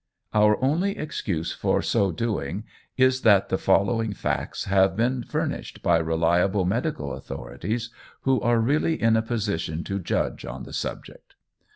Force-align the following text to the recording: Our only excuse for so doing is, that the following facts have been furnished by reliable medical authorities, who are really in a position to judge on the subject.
Our 0.33 0.57
only 0.63 0.97
excuse 0.97 1.51
for 1.51 1.83
so 1.83 2.11
doing 2.11 2.63
is, 2.97 3.21
that 3.21 3.49
the 3.49 3.59
following 3.59 4.13
facts 4.13 4.63
have 4.65 4.95
been 4.95 5.21
furnished 5.21 5.83
by 5.83 5.97
reliable 5.97 6.65
medical 6.65 7.13
authorities, 7.13 7.91
who 8.21 8.41
are 8.41 8.59
really 8.59 8.99
in 8.99 9.15
a 9.15 9.21
position 9.21 9.83
to 9.83 9.99
judge 9.99 10.43
on 10.43 10.63
the 10.63 10.73
subject. 10.73 11.35